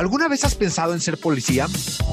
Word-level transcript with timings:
¿Alguna 0.00 0.28
vez 0.28 0.44
has 0.44 0.54
pensado 0.54 0.94
en 0.94 1.00
ser 1.02 1.18
policía, 1.18 1.66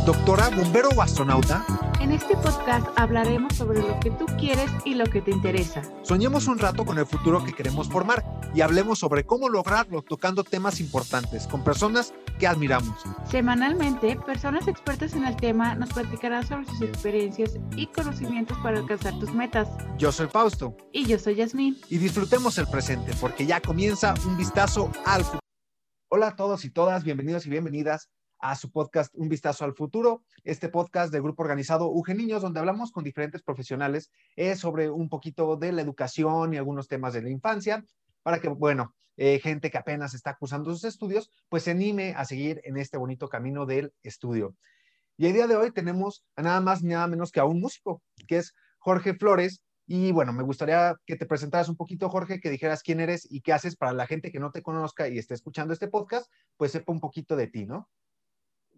doctora, 0.06 0.50
bombero 0.50 0.90
o 0.90 1.02
astronauta? 1.02 1.66
En 2.02 2.12
este 2.12 2.36
podcast 2.36 2.86
hablaremos 2.98 3.56
sobre 3.56 3.80
lo 3.80 3.98
que 4.02 4.12
tú 4.12 4.26
quieres 4.38 4.70
y 4.84 4.96
lo 4.96 5.06
que 5.06 5.22
te 5.22 5.32
interesa. 5.32 5.82
Soñemos 6.02 6.48
un 6.48 6.60
rato 6.60 6.84
con 6.84 6.98
el 6.98 7.06
futuro 7.06 7.46
que 7.46 7.54
queremos 7.54 7.88
formar 7.88 8.26
y 8.54 8.60
hablemos 8.60 9.00
sobre 9.00 9.26
cómo 9.26 9.48
lograrlo 9.48 10.02
tocando 10.02 10.44
temas 10.44 10.82
importantes 10.82 11.48
con 11.48 11.64
personas 11.64 12.14
que 12.38 12.46
admiramos. 12.46 13.06
Semanalmente, 13.32 14.18
personas 14.18 14.68
expertas 14.68 15.14
en 15.14 15.24
el 15.24 15.38
tema 15.38 15.74
nos 15.76 15.88
platicarán 15.88 16.46
sobre 16.46 16.66
sus 16.66 16.82
experiencias 16.82 17.54
y 17.78 17.88
conocimientos 17.88 18.58
para 18.58 18.80
alcanzar 18.80 19.18
tus 19.18 19.32
metas. 19.34 19.70
Yo 19.98 20.12
soy 20.12 20.28
Fausto. 20.28 20.76
Y 20.92 21.06
yo 21.06 21.18
soy 21.18 21.36
Yasmín. 21.36 21.78
Y 21.90 22.00
disfrutemos 22.00 22.58
el 22.58 22.68
presente 22.68 23.14
porque 23.22 23.46
ya 23.46 23.62
comienza 23.62 24.14
un 24.26 24.36
vistazo 24.36 24.92
al 25.06 25.24
futuro. 25.24 25.47
Hola 26.10 26.28
a 26.28 26.36
todos 26.38 26.64
y 26.64 26.70
todas, 26.70 27.04
bienvenidos 27.04 27.46
y 27.46 27.50
bienvenidas 27.50 28.10
a 28.40 28.56
su 28.56 28.72
podcast 28.72 29.14
Un 29.14 29.28
Vistazo 29.28 29.66
al 29.66 29.74
Futuro, 29.74 30.24
este 30.46 30.70
podcast 30.70 31.12
del 31.12 31.22
grupo 31.22 31.44
organizado 31.44 31.90
UG 31.90 32.16
Niños, 32.16 32.42
donde 32.42 32.62
hablamos 32.62 32.94
con 32.94 33.04
diferentes 33.04 33.44
profesionales 33.44 34.10
eh, 34.38 34.56
sobre 34.56 34.90
un 34.90 35.10
poquito 35.10 35.58
de 35.58 35.74
la 35.74 35.82
educación 35.82 36.54
y 36.54 36.58
algunos 36.58 36.88
temas 36.88 37.12
de 37.12 37.24
la 37.24 37.30
infancia, 37.30 37.84
para 38.24 38.40
que, 38.40 38.48
bueno, 38.48 38.96
eh, 39.18 39.42
gente 39.44 39.70
que 39.70 39.78
apenas 39.78 40.14
está 40.14 40.38
cursando 40.38 40.72
sus 40.72 40.86
estudios, 40.86 41.30
pues 41.50 41.64
se 41.64 41.72
anime 41.72 42.14
a 42.16 42.24
seguir 42.24 42.62
en 42.64 42.78
este 42.78 42.98
bonito 42.98 43.28
camino 43.28 43.66
del 43.66 43.92
estudio. 44.02 44.56
Y 45.18 45.26
el 45.26 45.34
día 45.34 45.48
de 45.48 45.58
hoy 45.58 45.72
tenemos 45.72 46.24
a 46.38 46.42
nada 46.42 46.62
más 46.62 46.84
ni 46.84 46.94
nada 46.94 47.08
menos 47.08 47.34
que 47.34 47.42
a 47.42 47.46
un 47.46 47.60
músico, 47.60 48.02
que 48.30 48.38
es 48.38 48.54
Jorge 48.80 49.14
Flores, 49.14 49.62
y 49.90 50.12
bueno, 50.12 50.34
me 50.34 50.44
gustaría 50.44 50.96
que 51.06 51.16
te 51.16 51.26
presentaras 51.26 51.70
un 51.70 51.78
poquito, 51.78 52.10
Jorge, 52.10 52.42
que 52.42 52.50
dijeras 52.50 52.84
quién 52.84 53.00
eres 53.00 53.26
y 53.32 53.40
qué 53.40 53.54
haces 53.54 53.78
para 53.78 53.94
la 53.94 54.06
gente 54.06 54.34
que 54.34 54.40
no 54.40 54.52
te 54.52 54.62
conozca 54.62 55.08
y 55.08 55.18
esté 55.18 55.34
escuchando 55.34 55.74
este 55.74 55.88
podcast, 55.88 56.30
pues 56.58 56.74
sepa 56.74 56.92
un 56.92 57.00
poquito 57.00 57.38
de 57.38 57.48
ti, 57.48 57.66
¿no? 57.66 57.90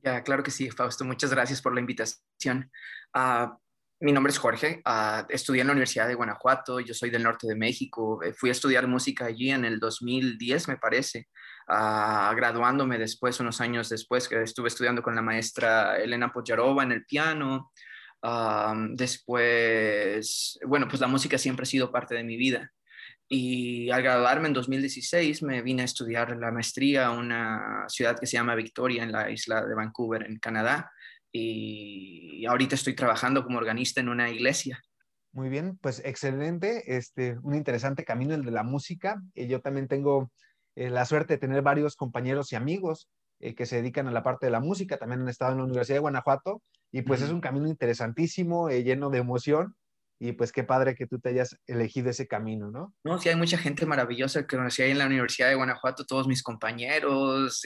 Ya, 0.03 0.23
claro 0.23 0.43
que 0.43 0.51
sí, 0.51 0.69
Fausto. 0.69 1.03
Muchas 1.05 1.31
gracias 1.31 1.63
por 1.63 1.73
la 1.73 1.79
invitación. 1.79 2.71
Uh, 3.16 3.49
mi 3.99 4.11
nombre 4.11 4.31
es 4.31 4.38
Jorge. 4.38 4.83
Uh, 4.85 5.25
estudié 5.29 5.61
en 5.61 5.67
la 5.67 5.73
Universidad 5.73 6.07
de 6.07 6.13
Guanajuato. 6.13 6.79
Yo 6.79 6.93
soy 6.93 7.09
del 7.09 7.23
norte 7.23 7.47
de 7.47 7.55
México. 7.55 8.21
Eh, 8.23 8.31
fui 8.31 8.49
a 8.49 8.53
estudiar 8.53 8.85
música 8.85 9.25
allí 9.25 9.49
en 9.49 9.66
el 9.66 9.79
2010, 9.79 10.67
me 10.67 10.77
parece. 10.77 11.27
Uh, 11.67 12.35
graduándome 12.35 12.99
después, 12.99 13.39
unos 13.39 13.59
años 13.61 13.89
después, 13.89 14.31
estuve 14.31 14.67
estudiando 14.67 15.01
con 15.01 15.16
la 15.16 15.23
maestra 15.23 15.97
Elena 15.97 16.31
Poyarova 16.31 16.83
en 16.83 16.91
el 16.91 17.05
piano 17.05 17.71
después, 18.92 20.59
bueno, 20.66 20.88
pues 20.88 21.00
la 21.02 21.08
música 21.08 21.38
siempre 21.38 21.64
ha 21.64 21.66
sido 21.66 21.92
parte 21.92 22.16
de 22.16 22.23
mi 22.23 22.38
vida. 22.38 22.72
Y 23.31 23.92
al 23.92 24.02
graduarme 24.02 24.48
en 24.48 24.53
2016 24.53 25.44
me 25.44 25.62
vine 25.62 25.84
a 25.84 25.86
estudiar 25.86 26.36
la 26.36 26.52
maestría 26.52 27.08
a 27.08 27.12
una 27.12 27.86
ciudad 27.88 28.17
que 28.20 28.25
se 28.25 28.38
llama 28.38 28.56
Victoria 28.56 29.03
en 29.03 29.12
la 29.12 29.30
isla 29.30 29.64
de 29.64 29.75
Vancouver, 29.75 30.25
en 30.25 30.40
Canadá. 30.40 30.92
Y 31.31 32.44
ahorita 32.47 32.73
estoy 32.73 32.95
trabajando 32.95 33.44
como 33.44 33.59
organista 33.59 34.02
en 34.02 34.09
una 34.09 34.31
iglesia. 34.31 34.81
Muy 35.31 35.50
bien, 35.50 35.78
pues 35.78 36.02
excelente, 36.03 36.97
este, 36.97 37.38
un 37.44 37.53
interesante 37.53 38.03
camino 38.03 38.34
el 38.34 38.44
de 38.44 38.52
la 38.52 38.64
música. 38.64 39.22
Y 39.36 39.47
yo 39.47 39.62
también 39.62 39.88
tengo 39.88 40.31
eh, 40.75 40.90
la 40.90 41.06
suerte 41.06 41.36
de 41.36 41.38
tener 41.38 41.62
varios 41.62 41.95
compañeros 41.95 42.52
y 42.52 42.56
amigos 42.56 43.08
eh, 43.39 43.55
que 43.55 43.65
se 43.65 43.77
dedican 43.77 44.07
a 44.07 44.11
la 44.11 44.23
parte 44.23 44.45
de 44.45 44.51
la 44.51 44.59
música, 44.59 44.97
también 44.97 45.21
han 45.21 45.29
estado 45.29 45.53
en 45.53 45.59
la 45.59 45.63
Universidad 45.65 45.97
de 45.97 46.01
Guanajuato 46.01 46.61
y 46.91 47.03
pues 47.03 47.21
es 47.21 47.29
un 47.29 47.41
camino 47.41 47.67
interesantísimo, 47.67 48.69
eh, 48.69 48.83
lleno 48.83 49.09
de 49.09 49.19
emoción 49.19 49.75
y 50.21 50.33
pues 50.33 50.51
qué 50.51 50.65
padre 50.65 50.95
que 50.95 51.07
tú 51.07 51.19
te 51.19 51.29
hayas 51.29 51.57
elegido 51.65 52.09
ese 52.09 52.27
camino, 52.27 52.69
¿no? 52.69 52.93
No, 53.05 53.17
sí, 53.19 53.29
hay 53.29 53.37
mucha 53.37 53.57
gente 53.57 53.85
maravillosa 53.85 54.41
que 54.41 54.57
conocí 54.57 54.81
ahí 54.81 54.91
en 54.91 54.97
la 54.97 55.05
Universidad 55.05 55.47
de 55.47 55.55
Guanajuato, 55.55 56.05
todos 56.05 56.27
mis 56.27 56.43
compañeros, 56.43 57.61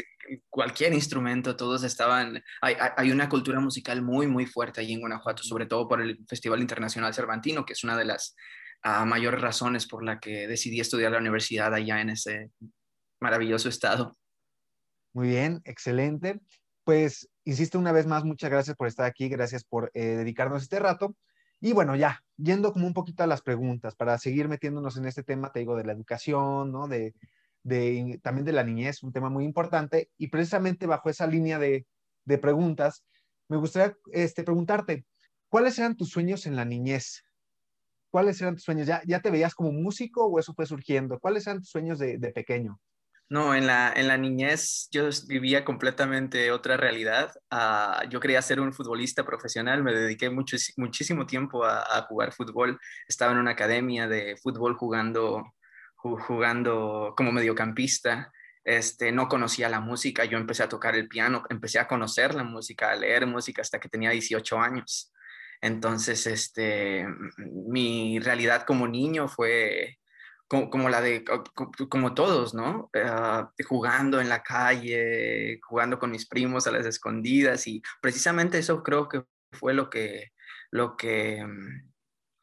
cualquier 0.52 0.94
instrumento, 0.94 1.56
todos 1.56 1.84
estaban, 1.84 2.44
hay, 2.62 2.76
hay 2.96 3.12
una 3.12 3.28
cultura 3.28 3.60
musical 3.60 4.04
muy, 4.04 4.28
muy 4.28 4.46
fuerte 4.46 4.82
allí 4.82 4.94
en 4.94 5.00
Guanajuato, 5.00 5.42
sobre 5.42 5.66
todo 5.66 5.88
por 5.88 6.00
el 6.00 6.24
Festival 6.28 6.62
Internacional 6.62 7.14
Cervantino, 7.14 7.66
que 7.66 7.74
es 7.74 7.84
una 7.84 7.98
de 7.98 8.06
las 8.06 8.36
uh, 8.86 9.04
mayores 9.06 9.42
razones 9.42 9.88
por 9.88 10.04
la 10.04 10.20
que 10.20 10.48
decidí 10.48 10.80
estudiar 10.80 11.12
la 11.12 11.18
universidad 11.18 11.74
allá 11.74 12.02
en 12.02 12.12
ese 12.12 12.52
maravilloso 13.20 13.68
estado. 13.68 14.16
Muy 15.14 15.28
bien, 15.30 15.62
excelente. 15.66 16.42
Pues, 16.84 17.30
insisto 17.46 17.80
una 17.80 17.92
vez 17.92 18.08
más, 18.08 18.26
muchas 18.26 18.50
gracias 18.50 18.76
por 18.76 18.88
estar 18.88 19.06
aquí, 19.06 19.30
gracias 19.30 19.64
por 19.64 19.92
eh, 19.94 20.04
dedicarnos 20.18 20.64
este 20.64 20.80
rato. 20.80 21.16
Y 21.62 21.72
bueno, 21.74 21.96
ya, 21.96 22.24
yendo 22.38 22.74
como 22.74 22.88
un 22.88 22.94
poquito 22.94 23.24
a 23.24 23.28
las 23.28 23.42
preguntas, 23.42 23.96
para 23.96 24.18
seguir 24.18 24.50
metiéndonos 24.50 24.98
en 24.98 25.06
este 25.06 25.24
tema, 25.24 25.52
te 25.52 25.60
digo, 25.60 25.76
de 25.78 25.86
la 25.86 25.94
educación, 25.94 26.72
¿no? 26.72 26.88
De, 26.88 27.14
de 27.64 28.20
también 28.24 28.46
de 28.46 28.52
la 28.54 28.64
niñez, 28.64 29.04
un 29.04 29.14
tema 29.14 29.30
muy 29.30 29.46
importante. 29.46 30.10
Y 30.18 30.28
precisamente 30.28 30.88
bajo 30.88 31.10
esa 31.10 31.28
línea 31.28 31.60
de, 31.60 31.86
de 32.26 32.38
preguntas, 32.38 33.06
me 33.48 33.58
gustaría 33.58 33.96
este, 34.12 34.44
preguntarte, 34.44 35.06
¿cuáles 35.48 35.78
eran 35.80 35.96
tus 35.96 36.10
sueños 36.10 36.46
en 36.48 36.56
la 36.56 36.66
niñez? 36.66 37.24
¿Cuáles 38.12 38.42
eran 38.42 38.56
tus 38.56 38.64
sueños? 38.64 38.88
¿Ya, 38.88 39.02
ya 39.06 39.22
te 39.22 39.32
veías 39.32 39.56
como 39.56 39.72
músico 39.72 40.26
o 40.26 40.40
eso 40.40 40.54
fue 40.54 40.66
surgiendo? 40.66 41.20
¿Cuáles 41.20 41.48
eran 41.48 41.60
tus 41.60 41.70
sueños 41.70 42.00
de, 42.00 42.18
de 42.18 42.32
pequeño? 42.32 42.80
No, 43.30 43.56
en 43.56 43.66
la, 43.66 43.92
en 43.96 44.08
la 44.08 44.18
niñez 44.18 44.90
yo 44.92 45.10
vivía 45.28 45.66
completamente 45.66 46.52
otra 46.52 46.78
realidad. 46.78 47.34
Uh, 47.52 48.08
yo 48.10 48.20
quería 48.20 48.42
ser 48.42 48.60
un 48.60 48.74
futbolista 48.74 49.26
profesional, 49.26 49.84
me 49.84 49.94
dediqué 49.94 50.30
mucho, 50.30 50.58
muchísimo 50.78 51.26
tiempo 51.26 51.64
a, 51.64 51.82
a, 51.82 52.04
jugar 52.04 52.34
fútbol. 52.34 52.80
Estaba 53.08 53.32
en 53.32 53.40
una 53.40 53.52
academia 53.52 54.08
de 54.08 54.38
fútbol 54.38 54.76
jugando, 54.76 55.44
jugando 55.96 57.14
como 57.18 57.32
mediocampista. 57.32 58.32
Este, 58.64 59.12
no 59.12 59.28
conocía 59.28 59.68
la 59.68 59.80
música, 59.82 60.26
yo 60.26 60.38
empecé 60.38 60.64
a 60.64 60.70
tocar 60.70 60.96
el 60.96 61.08
piano, 61.10 61.44
empecé 61.50 61.80
a 61.80 61.88
conocer 61.88 62.34
la 62.34 62.44
música, 62.44 62.92
a 62.92 62.96
leer 62.96 63.26
música 63.28 63.62
hasta 63.62 63.80
que 63.80 63.90
tenía 63.90 64.12
18 64.12 64.60
años. 64.60 65.12
Entonces, 65.62 66.28
este, 66.28 67.06
mi 67.38 68.20
realidad 68.20 68.64
como 68.66 68.88
niño 68.88 69.28
fue 69.28 69.98
como, 70.48 70.90
la 70.90 71.02
de, 71.02 71.24
como 71.90 72.14
todos, 72.14 72.54
¿no? 72.54 72.92
Uh, 72.94 73.48
jugando 73.66 74.22
en 74.22 74.30
la 74.30 74.44
calle, 74.44 75.60
jugando 75.64 75.98
con 76.00 76.12
mis 76.12 76.28
primos 76.28 76.68
a 76.68 76.72
las 76.72 76.86
escondidas 76.86 77.66
y 77.68 77.82
precisamente 78.02 78.60
eso 78.60 78.84
creo 78.84 79.10
que 79.10 79.24
fue 79.52 79.74
lo 79.74 79.90
que, 79.90 80.32
lo 80.72 80.96
que, 80.96 81.46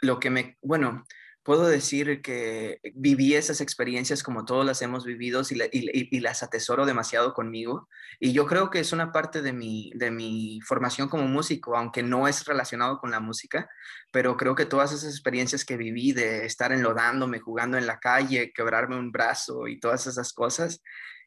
lo 0.00 0.18
que 0.18 0.30
me, 0.30 0.58
bueno, 0.62 1.04
puedo 1.50 1.66
decir 1.66 2.22
que 2.22 2.78
viví 2.94 3.34
esas 3.34 3.60
experiencias 3.60 4.22
como 4.22 4.44
todos 4.44 4.64
las 4.64 4.82
hemos 4.82 5.04
vivido 5.04 5.42
y, 5.50 6.20
las 6.20 6.44
atesoro 6.44 6.86
demasiado 6.86 7.34
conmigo. 7.34 7.88
Y 8.20 8.32
yo 8.32 8.46
creo 8.46 8.70
que 8.70 8.78
es 8.78 8.92
una 8.92 9.10
parte 9.10 9.42
de 9.42 9.52
mi, 9.52 9.90
de 9.96 10.12
mi 10.12 10.60
formación 10.64 11.08
como 11.08 11.26
músico, 11.26 11.76
aunque 11.76 12.04
no 12.04 12.28
es 12.28 12.44
relacionado 12.44 12.98
con 12.98 13.10
la 13.10 13.18
música, 13.18 13.68
pero 14.12 14.36
creo 14.36 14.54
que 14.54 14.64
todas 14.64 14.92
esas 14.92 15.10
experiencias 15.12 15.64
que 15.64 15.76
viví 15.76 16.12
de 16.12 16.46
estar 16.46 16.70
enlodándome, 16.70 17.40
jugando 17.40 17.76
en 17.76 17.88
la 17.88 17.98
calle, 17.98 18.52
quebrarme 18.54 18.96
un 18.96 19.10
brazo 19.10 19.66
y 19.66 19.80
todas 19.80 20.06
esas 20.06 20.32
cosas, 20.32 20.84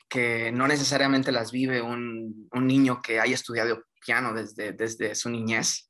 que 0.07 0.53
no 0.53 0.69
necesariamente 0.69 1.33
las 1.33 1.51
vive 1.51 1.81
un, 1.81 2.47
un 2.53 2.65
niño 2.65 3.01
que 3.01 3.19
haya 3.19 3.35
estudiado 3.35 3.83
piano 3.99 4.33
desde, 4.33 4.71
desde 4.71 5.15
su 5.15 5.29
niñez 5.29 5.89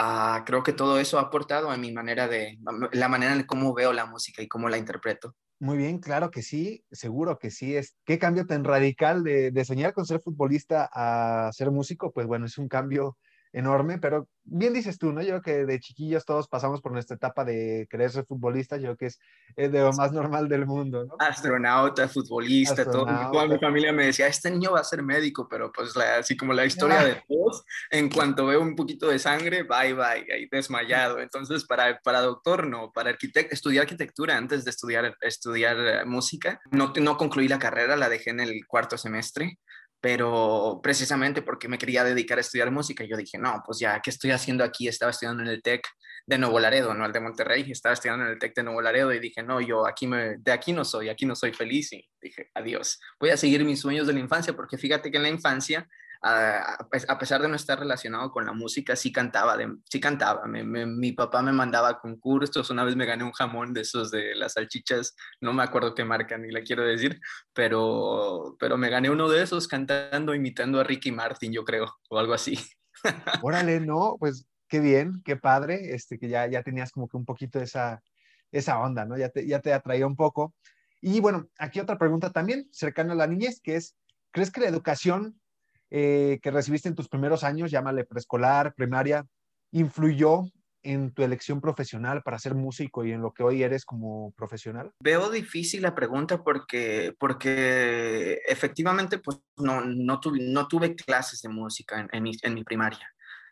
Ah, 0.00 0.44
creo 0.46 0.62
que 0.62 0.72
todo 0.72 1.00
eso 1.00 1.18
ha 1.18 1.22
aportado 1.22 1.70
a 1.70 1.76
mi 1.76 1.92
manera 1.92 2.28
de, 2.28 2.56
la 2.92 3.08
manera 3.08 3.34
en 3.34 3.42
cómo 3.42 3.74
veo 3.74 3.92
la 3.92 4.06
música 4.06 4.40
y 4.40 4.46
cómo 4.46 4.68
la 4.68 4.78
interpreto. 4.78 5.34
Muy 5.58 5.76
bien, 5.76 5.98
claro 5.98 6.30
que 6.30 6.42
sí, 6.42 6.84
seguro 6.92 7.36
que 7.36 7.50
sí. 7.50 7.74
Es, 7.74 7.96
¿Qué 8.04 8.16
cambio 8.16 8.46
tan 8.46 8.62
radical 8.62 9.24
de, 9.24 9.50
de 9.50 9.64
soñar 9.64 9.92
con 9.92 10.06
ser 10.06 10.20
futbolista 10.20 10.88
a 10.92 11.50
ser 11.52 11.72
músico? 11.72 12.12
Pues 12.12 12.28
bueno, 12.28 12.46
es 12.46 12.58
un 12.58 12.68
cambio 12.68 13.18
enorme, 13.52 13.98
pero 13.98 14.28
bien 14.44 14.72
dices 14.72 14.98
tú, 14.98 15.12
¿no? 15.12 15.20
Yo 15.20 15.40
creo 15.40 15.42
que 15.42 15.66
de 15.66 15.80
chiquillos 15.80 16.24
todos 16.24 16.48
pasamos 16.48 16.80
por 16.80 16.92
nuestra 16.92 17.16
etapa 17.16 17.44
de 17.44 17.86
querer 17.90 18.10
ser 18.10 18.24
futbolista, 18.24 18.76
yo 18.76 18.94
creo 18.94 18.96
que 18.96 19.06
es, 19.06 19.20
de 19.56 19.80
lo 19.80 19.92
más 19.92 20.12
normal 20.12 20.48
del 20.48 20.66
mundo, 20.66 21.04
¿no? 21.04 21.16
Astronauta, 21.18 22.08
futbolista, 22.08 22.84
todo. 22.84 23.06
Toda 23.32 23.46
mi 23.46 23.58
familia 23.58 23.92
me 23.92 24.06
decía, 24.06 24.26
este 24.26 24.50
niño 24.50 24.72
va 24.72 24.80
a 24.80 24.84
ser 24.84 25.02
médico, 25.02 25.48
pero 25.48 25.70
pues 25.72 25.96
así 25.96 26.36
como 26.36 26.52
la 26.52 26.64
historia 26.64 27.04
de 27.04 27.22
todos, 27.28 27.64
en 27.90 28.08
cuanto 28.08 28.46
veo 28.46 28.60
un 28.60 28.74
poquito 28.74 29.08
de 29.08 29.18
sangre, 29.18 29.64
bye, 29.64 29.94
bye, 29.94 30.32
ahí 30.32 30.48
desmayado. 30.50 31.20
Entonces, 31.20 31.64
para, 31.64 31.98
para 32.00 32.20
doctor, 32.20 32.66
no, 32.66 32.92
para 32.92 33.10
arquitecto, 33.10 33.54
estudié 33.54 33.80
arquitectura 33.80 34.36
antes 34.36 34.64
de 34.64 34.70
estudiar, 34.70 35.16
estudiar 35.20 35.76
eh, 35.78 36.04
música. 36.04 36.60
No, 36.70 36.92
no 37.00 37.16
concluí 37.16 37.48
la 37.48 37.58
carrera, 37.58 37.96
la 37.96 38.08
dejé 38.08 38.30
en 38.30 38.40
el 38.40 38.66
cuarto 38.66 38.96
semestre 38.96 39.58
pero 40.00 40.80
precisamente 40.82 41.42
porque 41.42 41.68
me 41.68 41.78
quería 41.78 42.04
dedicar 42.04 42.38
a 42.38 42.40
estudiar 42.40 42.70
música, 42.70 43.04
yo 43.04 43.16
dije, 43.16 43.38
no, 43.38 43.62
pues 43.66 43.78
ya, 43.80 44.00
¿qué 44.00 44.10
estoy 44.10 44.30
haciendo 44.30 44.62
aquí? 44.62 44.86
Estaba 44.86 45.10
estudiando 45.10 45.42
en 45.42 45.48
el 45.48 45.62
TEC 45.62 45.86
de 46.26 46.38
Nuevo 46.38 46.60
Laredo, 46.60 46.94
no 46.94 47.06
el 47.06 47.12
de 47.12 47.20
Monterrey, 47.20 47.70
estaba 47.70 47.94
estudiando 47.94 48.26
en 48.26 48.32
el 48.32 48.38
TEC 48.38 48.54
de 48.54 48.62
Nuevo 48.62 48.82
Laredo 48.82 49.12
y 49.12 49.18
dije, 49.18 49.42
no, 49.42 49.60
yo 49.60 49.86
aquí 49.86 50.06
me, 50.06 50.36
de 50.38 50.52
aquí 50.52 50.72
no 50.72 50.84
soy, 50.84 51.08
aquí 51.08 51.26
no 51.26 51.34
soy 51.34 51.52
feliz 51.52 51.92
y 51.92 52.06
dije, 52.20 52.50
adiós, 52.54 53.00
voy 53.18 53.30
a 53.30 53.36
seguir 53.36 53.64
mis 53.64 53.80
sueños 53.80 54.06
de 54.06 54.12
la 54.12 54.20
infancia 54.20 54.54
porque 54.54 54.78
fíjate 54.78 55.10
que 55.10 55.16
en 55.16 55.22
la 55.24 55.30
infancia 55.30 55.88
a, 56.20 57.18
pesar 57.18 57.40
de 57.42 57.48
no 57.48 57.54
estar 57.54 57.78
relacionado 57.78 58.30
con 58.30 58.44
la 58.44 58.52
música, 58.52 58.96
sí 58.96 59.12
cantaba, 59.12 59.56
de, 59.56 59.76
sí 59.90 60.00
cantaba. 60.00 60.46
mi 60.46 61.12
papá 61.12 61.42
me 61.42 61.52
mandaba 61.52 62.00
concursos, 62.00 62.70
una 62.70 62.84
vez 62.84 62.96
me 62.96 63.06
gané 63.06 63.24
un 63.24 63.32
jamón 63.32 63.72
de 63.72 63.82
esos 63.82 64.10
de 64.10 64.34
las 64.34 64.54
salchichas, 64.54 65.14
no 65.40 65.52
me 65.52 65.62
acuerdo 65.62 65.94
qué 65.94 66.04
marca 66.04 66.36
ni 66.36 66.50
la 66.50 66.62
quiero 66.62 66.82
decir, 66.84 67.20
pero, 67.52 68.56
pero 68.58 68.76
me 68.76 68.90
gané 68.90 69.10
uno 69.10 69.28
de 69.28 69.42
esos 69.42 69.68
cantando, 69.68 70.34
imitando 70.34 70.80
a 70.80 70.84
Ricky 70.84 71.12
Martin, 71.12 71.52
yo 71.52 71.64
creo, 71.64 71.98
o 72.10 72.18
algo 72.18 72.34
así. 72.34 72.58
Órale, 73.42 73.80
no, 73.80 74.16
pues 74.18 74.46
qué 74.68 74.80
bien, 74.80 75.22
qué 75.24 75.36
padre, 75.36 75.94
este, 75.94 76.18
que 76.18 76.28
ya, 76.28 76.46
ya 76.46 76.62
tenías 76.62 76.90
como 76.90 77.08
que 77.08 77.16
un 77.16 77.24
poquito 77.24 77.60
esa, 77.60 78.02
esa 78.50 78.80
onda, 78.80 79.04
¿no? 79.04 79.16
Ya 79.16 79.28
te, 79.28 79.46
ya 79.46 79.60
te 79.60 79.72
atraía 79.72 80.06
un 80.06 80.16
poco. 80.16 80.54
Y 81.00 81.20
bueno, 81.20 81.48
aquí 81.58 81.78
otra 81.78 81.96
pregunta 81.96 82.32
también, 82.32 82.68
cercana 82.72 83.12
a 83.12 83.16
la 83.16 83.26
niñez, 83.26 83.60
que 83.60 83.76
es, 83.76 83.96
¿crees 84.32 84.50
que 84.50 84.60
la 84.60 84.68
educación 84.68 85.40
eh, 85.90 86.38
que 86.42 86.50
recibiste 86.50 86.88
en 86.88 86.94
tus 86.94 87.08
primeros 87.08 87.44
años, 87.44 87.70
llámale 87.70 88.04
preescolar, 88.04 88.74
primaria, 88.74 89.26
influyó 89.72 90.44
en 90.82 91.12
tu 91.12 91.22
elección 91.22 91.60
profesional 91.60 92.22
para 92.22 92.38
ser 92.38 92.54
músico 92.54 93.04
y 93.04 93.12
en 93.12 93.20
lo 93.20 93.32
que 93.32 93.42
hoy 93.42 93.62
eres 93.62 93.84
como 93.84 94.32
profesional? 94.32 94.92
Veo 95.00 95.30
difícil 95.30 95.82
la 95.82 95.94
pregunta 95.94 96.42
porque, 96.42 97.14
porque 97.18 98.40
efectivamente 98.46 99.18
pues 99.18 99.38
no, 99.56 99.82
no, 99.84 100.20
tuve, 100.20 100.94
clases 100.94 101.42
de 101.42 101.48
música 101.48 102.00
en, 102.00 102.08
en, 102.42 102.54
mi, 102.54 102.64
primaria. 102.64 103.10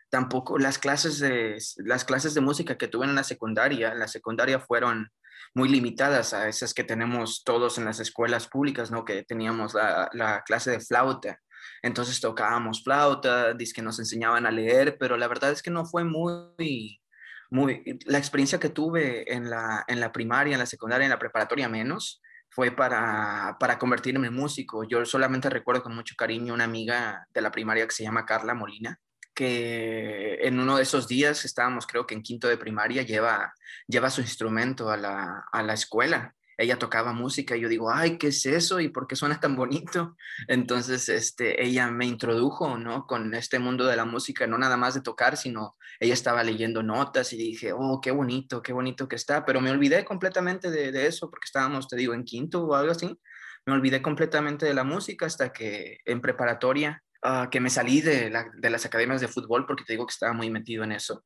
Tampoco 0.09 0.57
las 0.57 0.79
clases, 0.79 1.19
de, 1.19 1.57
las 1.77 2.05
clases 2.05 2.33
de 2.33 2.41
música 2.41 2.77
que 2.77 2.87
tuve 2.87 3.05
en 3.05 3.15
la 3.15 3.23
secundaria, 3.23 3.93
la 3.93 4.07
secundaria 4.07 4.59
fueron 4.59 5.11
muy 5.53 5.69
limitadas 5.69 6.33
a 6.33 6.47
esas 6.47 6.73
que 6.73 6.83
tenemos 6.83 7.43
todos 7.43 7.77
en 7.77 7.85
las 7.85 7.99
escuelas 7.99 8.47
públicas, 8.47 8.89
¿no? 8.89 9.05
Que 9.05 9.23
teníamos 9.23 9.73
la 9.73 10.43
clase 10.45 10.71
de 10.71 10.79
flauta 10.79 11.39
entonces 11.81 12.19
tocábamos 12.19 12.83
flauta, 12.83 13.55
que 13.73 13.81
nos 13.81 13.99
enseñaban 13.99 14.45
a 14.45 14.51
leer, 14.51 14.97
pero 14.97 15.17
la 15.17 15.27
verdad 15.27 15.51
es 15.51 15.61
que 15.61 15.69
no 15.69 15.85
fue 15.85 16.03
muy, 16.03 17.01
muy, 17.49 17.99
la 18.05 18.17
experiencia 18.17 18.59
que 18.59 18.69
tuve 18.69 19.31
en 19.33 19.49
la, 19.49 19.83
en 19.87 19.99
la 19.99 20.11
primaria, 20.11 20.53
en 20.53 20.59
la 20.59 20.65
secundaria, 20.65 21.05
en 21.05 21.11
la 21.11 21.19
preparatoria 21.19 21.69
menos, 21.69 22.21
fue 22.49 22.71
para, 22.71 23.57
para 23.59 23.77
convertirme 23.77 24.27
en 24.27 24.33
músico. 24.33 24.83
Yo 24.83 25.05
solamente 25.05 25.49
recuerdo 25.49 25.83
con 25.83 25.95
mucho 25.95 26.15
cariño 26.17 26.53
una 26.53 26.63
amiga 26.63 27.27
de 27.33 27.41
la 27.41 27.51
primaria 27.51 27.85
que 27.85 27.93
se 27.93 28.03
llama 28.03 28.25
Carla 28.25 28.53
Molina, 28.53 28.99
que 29.33 30.39
en 30.41 30.59
uno 30.59 30.77
de 30.77 30.83
esos 30.83 31.07
días 31.07 31.45
estábamos 31.45 31.85
creo 31.85 32.07
que 32.07 32.15
en 32.15 32.23
quinto 32.23 32.47
de 32.47 32.57
primaria, 32.57 33.03
lleva, 33.03 33.53
lleva 33.87 34.09
su 34.09 34.21
instrumento 34.21 34.89
a 34.89 34.97
la, 34.97 35.45
a 35.51 35.61
la 35.61 35.73
escuela 35.73 36.33
ella 36.57 36.79
tocaba 36.79 37.13
música 37.13 37.55
y 37.55 37.61
yo 37.61 37.69
digo, 37.69 37.91
ay, 37.91 38.17
¿qué 38.17 38.27
es 38.27 38.45
eso? 38.45 38.79
¿Y 38.79 38.89
por 38.89 39.07
qué 39.07 39.15
suena 39.15 39.39
tan 39.39 39.55
bonito? 39.55 40.17
Entonces, 40.47 41.07
este, 41.07 41.63
ella 41.63 41.91
me 41.91 42.05
introdujo, 42.05 42.77
¿no? 42.77 43.05
Con 43.05 43.33
este 43.35 43.59
mundo 43.59 43.85
de 43.85 43.95
la 43.95 44.05
música, 44.05 44.47
no 44.47 44.57
nada 44.57 44.75
más 44.75 44.95
de 44.95 45.01
tocar, 45.01 45.37
sino 45.37 45.75
ella 45.99 46.13
estaba 46.13 46.43
leyendo 46.43 46.81
notas 46.81 47.31
y 47.33 47.37
dije, 47.37 47.73
oh, 47.73 48.01
qué 48.01 48.11
bonito, 48.11 48.61
qué 48.61 48.73
bonito 48.73 49.07
que 49.07 49.15
está, 49.15 49.45
pero 49.45 49.61
me 49.61 49.69
olvidé 49.69 50.03
completamente 50.03 50.71
de, 50.71 51.07
eso 51.07 51.29
porque 51.29 51.45
estábamos, 51.45 51.87
te 51.87 51.95
digo, 51.95 52.13
en 52.15 52.23
quinto 52.23 52.63
o 52.65 52.75
algo 52.75 52.91
así. 52.91 53.15
Me 53.65 53.73
olvidé 53.73 54.01
completamente 54.01 54.65
de 54.65 54.73
la 54.73 54.83
música 54.83 55.25
hasta 55.27 55.53
que 55.53 55.99
en 56.05 56.21
preparatoria, 56.21 57.03
ah, 57.21 57.49
que 57.51 57.59
me 57.59 57.69
salí 57.69 58.01
de, 58.01 58.33
de 58.57 58.69
las 58.69 58.85
academias 58.85 59.21
de 59.21 59.27
fútbol 59.27 59.65
porque 59.67 59.83
te 59.83 59.93
digo 59.93 60.07
que 60.07 60.13
estaba 60.13 60.33
muy 60.33 60.49
metido 60.49 60.83
en 60.83 60.93
eso. 60.93 61.23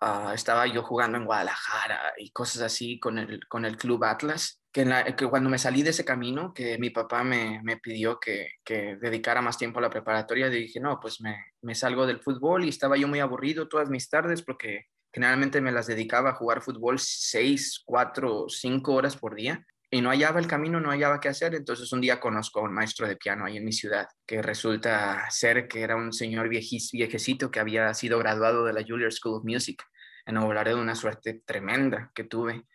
Ah, 0.00 0.32
estaba 0.34 0.66
yo 0.66 0.82
jugando 0.82 1.18
en 1.18 1.24
Guadalajara 1.24 2.12
y 2.18 2.30
cosas 2.30 2.62
así 2.62 3.00
con 3.00 3.18
el, 3.18 3.46
con 3.48 3.64
el 3.64 3.76
Club 3.76 4.04
Atlas, 4.04 4.60
que, 4.72 4.84
que 5.16 5.26
cuando 5.26 5.50
me 5.50 5.58
salí 5.58 5.82
de 5.82 5.90
ese 5.90 6.04
camino, 6.04 6.54
que 6.54 6.78
mi 6.78 6.90
papá 6.90 7.24
me, 7.24 7.60
me 7.64 7.78
pidió 7.78 8.20
que, 8.20 8.52
que, 8.64 8.96
dedicara 8.96 9.42
más 9.42 9.58
tiempo 9.58 9.80
a 9.80 9.82
la 9.82 9.90
preparatoria, 9.90 10.48
dije, 10.50 10.78
no, 10.78 11.00
pues 11.00 11.20
me, 11.20 11.36
me, 11.62 11.74
salgo 11.74 12.06
del 12.06 12.20
fútbol 12.20 12.64
y 12.64 12.68
estaba 12.68 12.96
yo 12.96 13.08
muy 13.08 13.18
aburrido 13.18 13.68
todas 13.68 13.90
mis 13.90 14.08
tardes 14.08 14.42
porque 14.42 14.86
generalmente 15.12 15.60
me 15.60 15.72
las 15.72 15.88
dedicaba 15.88 16.30
a 16.30 16.34
jugar 16.34 16.62
fútbol 16.62 17.00
seis, 17.00 17.82
cuatro, 17.84 18.46
cinco 18.48 18.94
horas 18.94 19.16
por 19.16 19.34
día 19.34 19.66
y 19.90 20.00
no 20.00 20.10
hallaba 20.10 20.38
el 20.40 20.46
camino, 20.46 20.80
no 20.80 20.90
hallaba 20.90 21.20
qué 21.20 21.28
hacer. 21.28 21.54
Entonces 21.54 21.92
un 21.92 22.00
día 22.00 22.20
conozco 22.20 22.60
a 22.60 22.64
un 22.64 22.74
maestro 22.74 23.06
de 23.08 23.16
piano 23.16 23.44
ahí 23.44 23.56
en 23.56 23.64
mi 23.64 23.72
ciudad, 23.72 24.06
que 24.26 24.42
resulta 24.42 25.30
ser 25.30 25.68
que 25.68 25.82
era 25.82 25.96
un 25.96 26.12
señor 26.12 26.48
viejecito 26.48 27.50
que 27.50 27.60
había 27.60 27.92
sido 27.94 28.18
graduado 28.18 28.64
de 28.64 28.72
la 28.72 28.84
Juilliard 28.86 29.12
School 29.12 29.36
of 29.36 29.44
Music. 29.44 29.82
En 30.26 30.34
Nuevo 30.34 30.52
de 30.52 30.74
una 30.74 30.94
suerte 30.94 31.40
tremenda 31.46 32.12
que 32.14 32.24
tuve. 32.24 32.66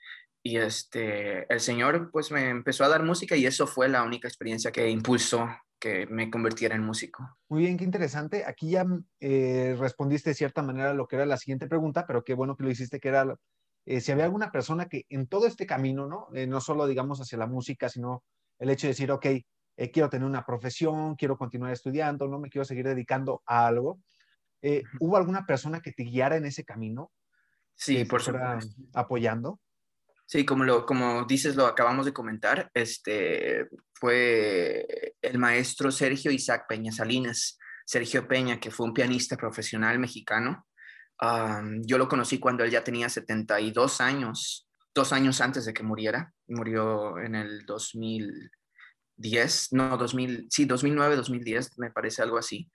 Y 0.42 0.58
este, 0.58 1.46
el 1.54 1.60
señor 1.60 2.10
pues 2.12 2.32
me 2.32 2.50
empezó 2.50 2.84
a 2.84 2.90
dar 2.90 3.04
música 3.04 3.36
y 3.36 3.46
eso 3.46 3.68
fue 3.68 3.88
la 3.88 4.02
única 4.02 4.28
experiencia 4.28 4.72
que 4.72 4.90
impulsó 4.90 5.48
que 5.80 6.08
me 6.08 6.32
convirtiera 6.32 6.76
en 6.76 6.82
músico. 6.82 7.38
Muy 7.50 7.64
bien, 7.64 7.78
qué 7.78 7.84
interesante. 7.84 8.44
Aquí 8.46 8.72
ya 8.72 8.86
eh, 9.20 9.76
respondiste 9.78 10.32
de 10.32 10.34
cierta 10.34 10.64
manera 10.64 10.94
lo 10.94 11.08
que 11.08 11.18
era 11.18 11.26
la 11.26 11.38
siguiente 11.38 11.68
pregunta, 11.68 12.08
pero 12.08 12.24
qué 12.24 12.34
bueno 12.34 12.56
que 12.56 12.64
lo 12.64 12.72
hiciste, 12.72 13.00
que 13.00 13.10
era 13.10 13.38
eh, 13.86 14.02
si 14.02 14.12
había 14.12 14.26
alguna 14.26 14.52
persona 14.52 14.88
que 14.88 15.06
en 15.10 15.28
todo 15.28 15.46
este 15.46 15.66
camino, 15.66 16.08
¿no? 16.08 16.28
Eh, 16.34 16.48
no 16.48 16.62
solo 16.62 16.88
digamos 16.88 17.20
hacia 17.20 17.38
la 17.38 17.48
música, 17.48 17.90
sino 17.90 18.24
el 18.60 18.70
hecho 18.70 18.88
de 18.88 18.94
decir, 18.94 19.12
ok, 19.12 19.26
eh, 19.26 19.92
quiero 19.92 20.10
tener 20.10 20.28
una 20.28 20.46
profesión, 20.46 21.16
quiero 21.16 21.38
continuar 21.38 21.74
estudiando, 21.74 22.28
no 22.28 22.40
me 22.40 22.50
quiero 22.50 22.66
seguir 22.66 22.86
dedicando 22.86 23.42
a 23.46 23.68
algo. 23.68 24.00
¿Hubo 25.02 25.18
alguna 25.18 25.46
persona 25.46 25.82
que 25.82 25.92
te 25.92 26.04
guiara 26.04 26.38
en 26.38 26.46
ese 26.46 26.64
camino? 26.64 27.12
Sí, 27.76 28.06
por 28.06 28.22
supuesto. 28.22 28.74
Apoyando. 28.94 29.60
Sí, 30.26 30.46
como, 30.46 30.64
lo, 30.64 30.86
como 30.86 31.26
dices, 31.26 31.58
lo 31.58 31.66
acabamos 31.66 32.06
de 32.06 32.14
comentar, 32.14 32.72
este, 32.74 33.68
fue 33.94 35.16
el 35.22 35.38
maestro 35.38 35.92
Sergio 35.92 36.32
Isaac 36.32 36.66
Peña 36.70 36.94
Salinas. 36.94 37.60
Sergio 37.86 38.28
Peña, 38.28 38.60
que 38.60 38.72
fue 38.72 38.86
un 38.86 38.94
pianista 38.94 39.36
profesional 39.36 40.00
mexicano, 40.00 40.66
yo 41.82 41.98
lo 41.98 42.08
conocí 42.08 42.40
cuando 42.40 42.64
él 42.64 42.72
ya 42.72 42.84
tenía 42.84 43.10
72 43.10 44.02
años, 44.02 44.68
dos 44.94 45.14
años 45.14 45.42
antes 45.42 45.66
de 45.66 45.74
que 45.74 45.84
muriera. 45.84 46.34
Murió 46.48 47.18
en 47.20 47.36
el 47.36 47.66
2010, 47.66 49.70
no, 49.72 49.98
2000, 49.98 50.48
sí, 50.50 50.66
2009, 50.66 51.16
2010, 51.16 51.80
me 51.80 51.92
parece 51.92 52.22
algo 52.22 52.38
así. 52.38 52.70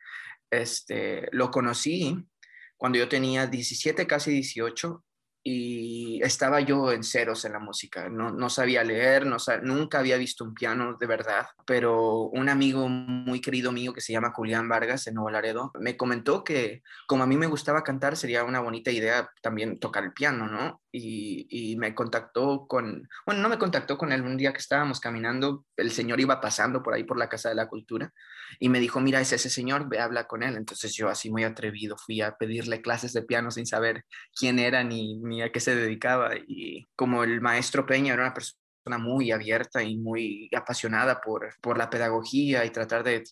Este, 0.50 1.28
lo 1.32 1.50
conocí 1.50 2.26
cuando 2.76 2.98
yo 2.98 3.08
tenía 3.08 3.46
17, 3.46 4.06
casi 4.06 4.30
18, 4.30 5.04
y 5.42 6.20
estaba 6.22 6.60
yo 6.60 6.92
en 6.92 7.02
ceros 7.02 7.44
en 7.44 7.52
la 7.52 7.58
música. 7.58 8.08
No, 8.08 8.30
no 8.30 8.50
sabía 8.50 8.84
leer, 8.84 9.26
no 9.26 9.38
nunca 9.62 9.98
había 10.00 10.16
visto 10.16 10.44
un 10.44 10.54
piano 10.54 10.96
de 10.98 11.06
verdad, 11.06 11.46
pero 11.64 12.22
un 12.22 12.48
amigo 12.48 12.88
muy 12.88 13.40
querido 13.40 13.72
mío 13.72 13.92
que 13.92 14.00
se 14.00 14.12
llama 14.12 14.32
Julián 14.32 14.68
Vargas 14.68 15.06
en 15.06 15.14
Nuevo 15.14 15.30
Laredo 15.30 15.72
me 15.78 15.96
comentó 15.96 16.44
que 16.44 16.82
como 17.06 17.22
a 17.22 17.26
mí 17.26 17.36
me 17.36 17.46
gustaba 17.46 17.82
cantar, 17.82 18.16
sería 18.16 18.44
una 18.44 18.60
bonita 18.60 18.90
idea 18.90 19.30
también 19.42 19.78
tocar 19.78 20.04
el 20.04 20.12
piano, 20.12 20.46
¿no? 20.46 20.80
Y, 20.90 21.76
me 21.78 21.94
contactó 21.94 22.66
con, 22.66 23.08
bueno, 23.26 23.42
no 23.42 23.48
me 23.48 23.58
contactó 23.58 23.98
con 23.98 24.10
él 24.10 24.22
un 24.22 24.36
día 24.36 24.52
que 24.52 24.58
estábamos 24.58 25.00
caminando, 25.00 25.64
el 25.76 25.92
señor 25.92 26.18
iba 26.18 26.40
pasando 26.40 26.82
por 26.82 26.94
ahí 26.94 27.04
por 27.04 27.18
la 27.18 27.28
Casa 27.28 27.50
de 27.50 27.54
la 27.54 27.68
Cultura 27.68 28.12
y 28.58 28.68
me 28.68 28.80
dijo, 28.80 29.00
mira, 29.00 29.20
es 29.20 29.32
ese 29.32 29.50
señor, 29.50 29.88
ve, 29.88 30.00
habla 30.00 30.26
con 30.26 30.42
él. 30.42 30.56
Entonces 30.56 30.94
yo 30.94 31.08
así 31.08 31.30
muy 31.30 31.44
atrevido 31.44 31.96
fui 31.98 32.20
a 32.20 32.36
pedirle 32.36 32.80
clases 32.80 33.12
de 33.12 33.22
piano 33.22 33.50
sin 33.50 33.66
saber 33.66 34.04
quién 34.34 34.58
era 34.58 34.82
ni, 34.82 35.18
ni 35.18 35.42
a 35.42 35.52
qué 35.52 35.60
se 35.60 35.76
dedicaba. 35.76 36.30
Y 36.46 36.86
como 36.96 37.22
el 37.22 37.40
maestro 37.40 37.86
Peña 37.86 38.14
era 38.14 38.24
una 38.24 38.34
persona 38.34 38.98
muy 38.98 39.30
abierta 39.30 39.82
y 39.82 39.98
muy 39.98 40.48
apasionada 40.56 41.20
por, 41.20 41.54
por 41.60 41.78
la 41.78 41.90
pedagogía 41.90 42.64
y 42.64 42.70
tratar 42.70 43.04
de 43.04 43.22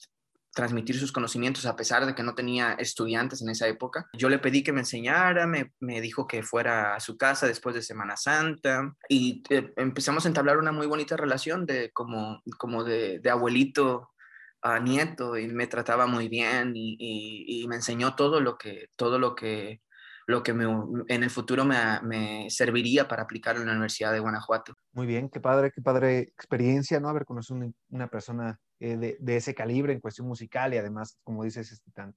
transmitir 0.57 0.99
sus 0.99 1.13
conocimientos 1.13 1.67
a 1.67 1.77
pesar 1.77 2.07
de 2.07 2.15
que 2.15 2.23
no 2.23 2.35
tenía 2.35 2.73
estudiantes 2.79 3.43
en 3.43 3.51
esa 3.51 3.69
época. 3.69 4.09
Yo 4.15 4.31
le 4.31 4.39
pedí 4.39 4.63
que 4.63 4.73
me 4.73 4.81
enseñara, 4.81 5.47
me, 5.47 5.75
me 5.81 6.01
dijo 6.01 6.27
que 6.27 6.43
fuera 6.43 6.95
a 6.95 7.01
su 7.01 7.19
casa 7.19 7.47
después 7.47 7.75
de 7.75 7.83
Semana 7.83 8.17
Santa 8.17 8.97
y 9.07 9.43
eh, 9.51 9.75
empezamos 9.77 10.25
a 10.25 10.29
entablar 10.29 10.57
una 10.57 10.73
muy 10.73 10.87
bonita 10.87 11.15
relación 11.15 11.67
de 11.67 11.91
como, 11.93 12.41
como 12.57 12.85
de, 12.85 13.19
de 13.19 13.29
abuelito 13.31 14.15
a 14.63 14.81
nieto 14.81 15.37
y 15.37 15.47
me 15.49 15.67
trataba 15.67 16.07
muy 16.07 16.29
bien 16.29 16.73
y, 16.75 17.67
me 17.69 17.77
enseñó 17.77 18.15
todo 18.15 18.41
lo 18.41 18.57
que, 18.57 18.89
todo 18.97 19.19
lo 19.19 19.35
que, 19.35 19.83
lo 20.27 20.43
que 20.43 20.55
me, 20.55 20.65
en 21.09 21.23
el 21.23 21.31
futuro 21.31 21.67
me, 21.67 21.77
me, 22.03 22.49
serviría 22.49 23.09
para 23.09 23.25
aplicar 23.25 23.57
en 23.57 23.67
la 23.67 23.73
Universidad 23.73 24.11
de 24.11 24.21
Guanajuato. 24.21 24.73
Muy 24.95 25.07
bien, 25.07 25.29
qué 25.29 25.39
padre, 25.39 25.71
qué 25.71 25.83
padre 25.83 26.21
experiencia, 26.21 26.99
¿no? 26.99 27.11
Haber 27.11 27.27
conocido 27.27 27.61
una 27.91 28.09
persona 28.09 28.59
eh, 28.81 29.17
de, 29.19 29.37
ese 29.37 29.55
calibre 29.55 29.93
en 29.93 30.01
cuestión 30.01 30.27
musical 30.29 30.75
y 30.75 30.79
además, 30.79 31.19
como 31.25 31.45
dices, 31.45 31.73
este, 31.73 31.91
tan 31.93 32.15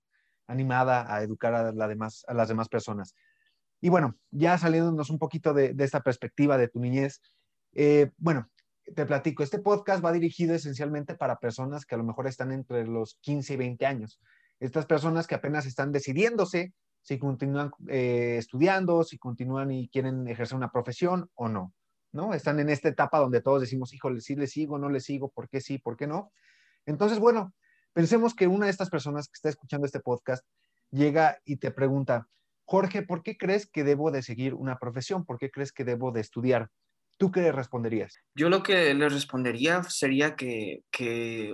animada 0.48 1.14
a 1.14 1.22
educar 1.22 1.54
a, 1.54 1.72
las 1.72 2.48
demás 2.48 2.70
personas. 2.70 3.16
Y 3.82 3.90
bueno, 3.90 4.18
ya 4.32 4.58
saliéndonos 4.58 5.10
un 5.10 5.20
poquito 5.20 5.54
de, 5.54 5.74
de 5.74 5.84
esta 5.84 6.02
perspectiva 6.02 6.58
de 6.58 6.68
tu 6.68 6.80
niñez, 6.80 7.22
eh, 7.74 8.12
bueno, 8.18 8.50
te 8.96 9.06
platico, 9.06 9.44
este 9.44 9.60
podcast 9.60 10.04
va 10.04 10.12
dirigido 10.12 10.56
esencialmente 10.56 11.16
para 11.16 11.40
personas 11.40 11.86
que 11.86 11.96
a 11.96 11.98
lo 11.98 12.04
mejor 12.04 12.28
están 12.28 12.52
entre 12.52 12.86
los 12.88 13.18
15 13.22 13.54
y 13.54 13.58
20 13.58 13.86
años. 13.86 14.20
Estas 14.60 14.86
personas 14.86 15.28
que 15.28 15.36
apenas 15.36 15.66
están 15.66 15.92
decidiéndose 15.92 16.74
si 17.02 17.18
continúan 17.18 17.72
eh, 17.88 18.36
estudiando, 18.38 19.04
si 19.04 19.18
continúan 19.18 19.72
y 19.72 19.88
quieren 19.90 20.28
ejercer 20.28 20.58
una 20.58 20.72
profesión 20.72 21.30
o 21.36 21.48
no, 21.48 21.74
¿no? 22.12 22.34
Están 22.34 22.60
en 22.60 22.70
esta 22.70 22.90
etapa 22.90 23.20
donde 23.20 23.42
todos 23.42 23.62
decimos, 23.62 23.94
híjole, 23.94 24.22
sí 24.22 24.36
le 24.36 24.48
sigo, 24.48 24.78
no 24.78 24.90
le 24.90 25.00
sigo, 25.00 25.30
¿por 25.30 25.48
qué 25.50 25.62
sí, 25.62 25.78
por 25.78 25.96
qué 25.96 26.08
no? 26.08 26.32
Entonces, 26.86 27.20
bueno, 27.20 27.54
Pensemos 27.94 28.36
que 28.36 28.48
una 28.48 28.66
de 28.66 28.72
estas 28.72 28.90
personas 28.90 29.28
que 29.28 29.34
está 29.36 29.50
escuchando 29.50 29.86
este 29.86 30.00
podcast 30.00 30.46
llega 30.92 31.40
y 31.44 31.58
te 31.58 31.72
pregunta, 31.72 32.28
Jorge, 32.66 33.02
¿por 33.02 33.24
qué 33.24 33.36
crees 33.36 33.68
que 33.68 33.84
debo 33.84 34.12
de 34.12 34.22
seguir 34.22 34.54
una 34.54 34.78
profesión? 34.78 35.26
¿Por 35.26 35.38
qué 35.38 35.50
crees 35.50 35.72
que 35.72 35.84
debo 35.84 36.12
de 36.12 36.22
estudiar? 36.22 36.70
¿Tú 37.18 37.32
qué 37.32 37.42
le 37.42 37.52
responderías? 37.52 38.16
Yo 38.34 38.48
lo 38.50 38.64
que 38.64 38.94
le 38.94 39.10
respondería 39.10 39.84
sería 39.84 40.38
que, 40.38 40.84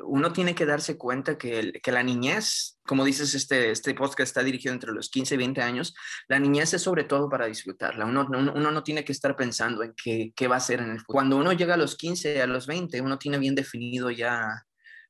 uno 0.03 0.31
tiene 0.33 0.53
que 0.53 0.67
darse 0.67 0.97
cuenta 0.97 1.39
que, 1.39 1.73
que, 1.81 1.91
la 1.91 2.03
niñez, 2.03 2.77
como 2.85 3.03
dices, 3.03 3.33
este, 3.33 3.71
este 3.71 3.95
podcast 3.95 4.27
está 4.29 4.43
dirigido 4.43 4.75
entre 4.75 4.91
los 4.91 5.09
15 5.09 5.33
y 5.33 5.37
20 5.39 5.61
años, 5.63 5.95
la 6.27 6.37
niñez 6.37 6.75
es 6.75 6.83
sobre 6.83 7.05
todo 7.05 7.27
para 7.27 7.47
disfrutarla. 7.47 8.05
Uno, 8.05 8.27
uno, 8.29 8.71
no 8.71 8.83
tiene 8.83 9.03
que 9.03 9.13
estar 9.13 9.35
pensando 9.35 9.81
en 9.81 9.95
qué, 9.95 10.31
qué, 10.35 10.47
va 10.47 10.57
a 10.57 10.59
ser 10.59 10.81
en 10.81 10.91
el 10.91 10.99
futuro. 10.99 11.15
Cuando 11.15 11.37
uno 11.37 11.53
llega 11.53 11.73
a 11.73 11.77
los 11.77 11.95
15, 11.97 12.39
a 12.39 12.45
los 12.45 12.67
20, 12.67 13.01
uno 13.01 13.17
tiene 13.17 13.39
bien 13.39 13.55
definido 13.55 14.11
ya 14.11 14.63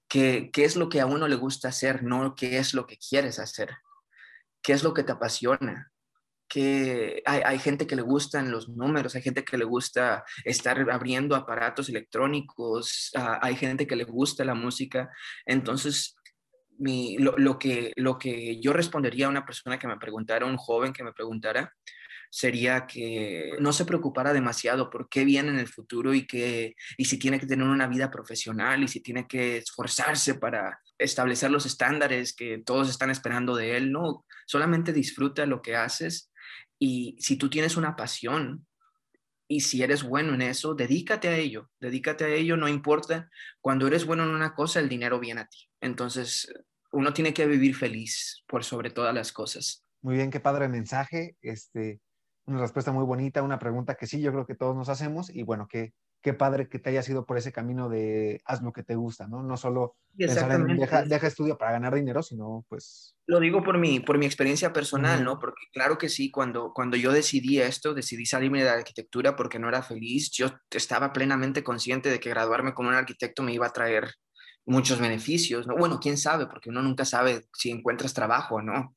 qué, 0.08 0.50
qué 0.52 0.66
es 0.66 0.76
lo 0.76 0.90
que 0.90 1.02
a 1.02 1.06
uno 1.06 1.28
le 1.28 1.36
gusta 1.36 1.70
hacer, 1.70 2.04
no 2.04 2.36
qué 2.36 2.58
es 2.58 2.74
lo 2.74 2.86
que 2.88 2.98
quieres 2.98 3.40
hacer, 3.40 3.72
qué 4.62 4.74
es 4.74 4.84
lo 4.84 4.94
que 4.94 5.04
te 5.04 5.12
apasiona 5.12 5.92
que 6.48 7.24
hay, 7.26 7.60
gente 7.60 7.88
que 7.88 7.96
le 7.96 8.02
gustan 8.02 8.52
los 8.52 8.70
números, 8.70 9.16
hay 9.16 9.22
gente 9.22 9.44
que 9.44 9.58
le 9.58 9.66
gusta 9.66 10.24
estar 10.44 10.90
abriendo 10.90 11.36
aparatos 11.36 11.90
electrónicos, 11.90 13.12
ah, 13.16 13.40
hay 13.42 13.56
gente 13.56 13.88
que 13.88 13.96
le 13.96 14.04
gusta 14.04 14.46
la 14.46 14.54
música. 14.54 15.10
Entonces, 15.46 16.16
lo, 16.78 17.60
que, 17.60 17.94
lo 17.96 18.18
que 18.18 18.62
yo 18.62 18.74
respondería 18.74 19.26
a 19.28 19.30
una 19.30 19.46
persona 19.46 19.80
que 19.80 19.88
me 19.88 19.98
preguntara, 19.98 20.46
un 20.46 20.58
joven 20.58 20.94
que 20.94 21.04
me 21.04 21.14
preguntara, 21.14 21.74
sería 22.29 22.86
que 22.86 23.51
no 23.60 23.74
se 23.74 23.86
preocupara 23.86 24.34
demasiado 24.34 24.89
por 24.89 25.10
qué 25.10 25.25
viene 25.25 25.50
en 25.50 25.60
el 25.60 25.67
futuro 25.67 26.13
y, 26.13 26.25
que, 26.25 26.75
y 26.98 27.05
si 27.05 27.17
tiene 27.17 27.39
que 27.39 27.48
tener 27.48 27.67
una 27.67 27.88
vida 27.88 28.12
profesional 28.12 28.84
y 28.84 28.88
si 28.88 29.01
tiene 29.01 29.27
que 29.27 29.58
esforzarse 29.58 30.36
para 30.36 30.79
establecer 30.98 31.51
los 31.51 31.65
estándares 31.65 32.34
que 32.34 32.62
todos 32.65 32.89
están 32.89 33.10
esperando 33.10 33.55
de 33.55 33.77
él. 33.77 33.91
No, 33.91 34.25
solamente 34.46 34.94
disfruta 34.94 35.46
lo 35.46 35.62
que 35.62 35.75
haces 35.75 36.32
y 36.79 37.15
si 37.20 37.38
tú 37.38 37.50
tienes 37.50 37.77
una 37.77 37.96
pasión 37.96 38.65
y 39.48 39.62
si 39.62 39.84
eres 39.84 40.03
bueno 40.03 40.34
en 40.34 40.41
eso, 40.41 40.74
dedícate 40.74 41.27
a 41.27 41.38
ello, 41.38 41.70
dedícate 41.79 42.25
a 42.25 42.29
ello, 42.29 42.58
no 42.58 42.67
importa. 42.67 43.29
Cuando 43.62 43.88
eres 43.88 44.05
bueno 44.05 44.24
en 44.24 44.29
una 44.29 44.55
cosa, 44.55 44.79
el 44.79 44.89
dinero 44.89 45.20
viene 45.20 45.41
a 45.41 45.48
ti. 45.48 45.70
Entonces, 45.82 46.51
uno 46.91 47.13
tiene 47.13 47.34
que 47.34 47.46
vivir 47.46 47.75
feliz 47.75 48.44
por 48.48 48.63
sobre 48.63 48.89
todas 48.89 49.13
las 49.13 49.32
cosas. 49.32 49.86
Muy 50.01 50.15
bien, 50.15 50.32
qué 50.32 50.39
padre 50.39 50.67
mensaje. 50.67 51.36
Este, 51.41 52.00
una 52.46 52.60
respuesta 52.60 52.92
muy 52.92 53.04
bonita, 53.04 53.42
una 53.42 53.60
pregunta 53.60 53.96
que 53.96 54.08
sí, 54.08 54.22
yo 54.22 54.32
creo 54.32 54.46
que 54.46 54.56
todos 54.56 54.75
nos 54.75 54.90
hacemos 54.90 55.30
y 55.30 55.44
bueno, 55.44 55.68
que 55.68 55.94
qué 56.22 56.34
padre 56.34 56.68
que 56.68 56.80
te 56.80 56.90
hayas 56.90 57.08
ido 57.08 57.24
por 57.24 57.38
ese 57.38 57.52
camino 57.52 57.88
de 57.88 58.42
haz 58.46 58.64
lo 58.64 58.74
que 58.74 58.82
te 58.82 58.96
gusta, 58.96 59.28
¿no? 59.28 59.44
No 59.44 59.58
solo 59.58 59.96
pensar 60.18 60.52
en 60.52 60.75
deja, 60.75 61.04
deja, 61.04 61.28
estudio 61.28 61.56
para 61.56 61.74
ganar 61.74 61.94
dinero, 61.94 62.24
sino 62.24 62.66
pues... 62.68 63.16
Lo 63.28 63.40
digo 63.40 63.64
por 63.64 63.78
mi, 63.78 64.00
por 64.00 64.18
mi 64.18 64.25
experiencia 64.25 64.74
personal, 64.74 65.24
¿no? 65.24 65.38
Porque 65.38 65.62
claro 65.72 66.00
que 66.00 66.10
sí, 66.10 66.32
cuando, 66.32 66.72
cuando 66.74 66.98
yo 66.98 67.12
decidí 67.12 67.60
esto, 67.60 67.94
decidí 67.94 68.25
salirme 68.25 68.64
de 68.64 68.66
la 68.66 68.74
arquitectura 68.74 69.36
porque 69.36 69.60
no 69.60 69.70
era 69.70 69.84
feliz, 69.84 70.32
yo 70.32 70.48
estaba 70.72 71.14
plenamente 71.14 71.64
consciente 71.64 72.10
de 72.10 72.20
que 72.20 72.32
graduarme 72.32 72.74
como 72.74 72.90
un 72.90 72.96
arquitecto 72.96 73.44
me 73.44 73.54
iba 73.54 73.68
a 73.68 73.74
traer 73.74 74.10
muchos 74.66 75.00
beneficios, 75.00 75.68
¿no? 75.68 75.75
Bueno, 75.75 76.00
quién 76.00 76.18
sabe, 76.18 76.48
porque 76.48 76.72
uno 76.72 76.82
nunca 76.82 77.06
sabe 77.06 77.46
si 77.54 77.70
encuentras 77.70 78.16
trabajo 78.16 78.56
o 78.56 78.62
no. 78.64 78.96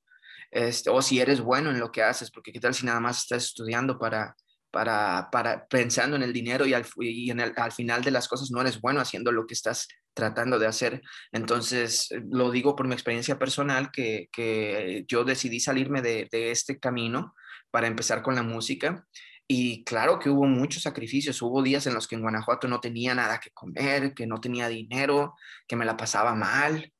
Este, 0.50 0.90
o 0.90 1.02
si 1.02 1.20
eres 1.20 1.40
bueno 1.40 1.70
en 1.70 1.78
lo 1.78 1.92
que 1.92 2.02
haces, 2.02 2.30
porque 2.30 2.52
qué 2.52 2.60
tal 2.60 2.74
si 2.74 2.86
nada 2.86 3.00
más 3.00 3.18
estás 3.18 3.44
estudiando 3.44 3.98
para 3.98 4.34
para, 4.70 5.28
para 5.30 5.66
pensando 5.66 6.16
en 6.16 6.22
el 6.22 6.32
dinero 6.32 6.66
y, 6.66 6.74
al, 6.74 6.86
y 7.00 7.30
al 7.30 7.72
final 7.72 8.02
de 8.02 8.10
las 8.10 8.28
cosas 8.28 8.50
no 8.50 8.60
eres 8.60 8.80
bueno 8.80 9.00
haciendo 9.00 9.32
lo 9.32 9.46
que 9.46 9.54
estás 9.54 9.88
tratando 10.14 10.58
de 10.58 10.66
hacer. 10.66 11.00
Entonces, 11.32 12.10
eh, 12.10 12.20
lo 12.30 12.50
digo 12.50 12.76
por 12.76 12.86
mi 12.86 12.94
experiencia 12.94 13.38
personal, 13.38 13.90
que, 13.90 14.28
que 14.32 15.04
yo 15.08 15.24
decidí 15.24 15.60
salirme 15.60 16.02
de, 16.02 16.28
de, 16.30 16.50
este 16.50 16.78
camino 16.78 17.34
para 17.70 17.86
empezar 17.86 18.22
con 18.22 18.34
la 18.34 18.42
música. 18.42 19.06
Y 19.46 19.84
claro 19.84 20.18
que 20.18 20.28
hubo 20.28 20.44
muchos 20.44 20.82
sacrificios, 20.82 21.40
hubo 21.40 21.62
días 21.62 21.86
en 21.86 21.94
los 21.94 22.06
que 22.06 22.16
en 22.16 22.22
Guanajuato 22.22 22.68
no 22.68 22.80
tenía 22.80 23.14
nada 23.14 23.40
que 23.40 23.50
comer, 23.50 24.12
que 24.12 24.26
no 24.26 24.40
tenía 24.40 24.68
dinero, 24.68 25.34
que 25.66 25.76
me 25.76 25.86
la 25.86 25.96
pasaba 25.96 26.34
mal. 26.34 26.92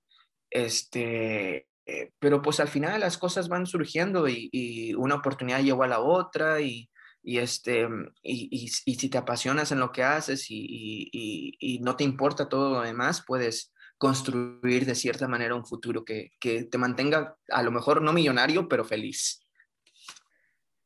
Este, 0.51 1.68
eh, 1.89 2.13
pero 2.19 2.43
pues 2.43 2.61
al 2.61 2.69
final 2.69 3.01
las 3.01 3.17
cosas 3.17 3.49
van 3.49 3.65
surgiendo 3.65 4.29
y, 4.29 4.51
y 4.53 4.93
una 4.93 5.15
oportunidad 5.15 5.63
llegó 5.63 5.85
a 5.85 5.89
la 5.89 6.01
otra 6.01 6.61
y, 6.61 6.91
y, 7.23 7.39
este, 7.39 7.89
y, 8.23 8.71
y, 8.85 8.95
si 8.95 9.09
te 9.09 9.17
apasionas 9.17 9.73
en 9.73 9.81
lo 9.81 9.91
que 9.91 10.03
haces 10.03 10.49
y, 10.51 11.81
no 11.83 11.97
te 11.97 12.05
importa 12.05 12.47
todo 12.47 12.75
lo 12.75 12.81
demás, 12.83 13.25
puedes 13.27 13.73
construir 13.97 14.85
de 14.85 14.95
cierta 14.95 15.29
manera 15.29 15.55
un 15.55 15.65
futuro 15.65 16.05
que, 16.05 16.33
que 16.39 16.65
te 16.65 16.77
mantenga 16.77 17.39
a 17.49 17.63
lo 17.63 17.71
mejor 17.71 18.03
no 18.03 18.13
millonario, 18.13 18.69
pero 18.69 18.85
feliz. 18.85 19.41